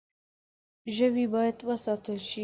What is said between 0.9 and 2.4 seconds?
ژوی باید وساتل شي.